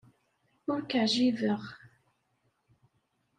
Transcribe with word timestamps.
Ur 0.71 0.79
k-ɛjibeɣ. 0.89 1.61